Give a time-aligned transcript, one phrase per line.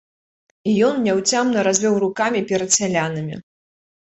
[0.69, 3.35] І ён няўцямна развёў рукамі перад сялянамі.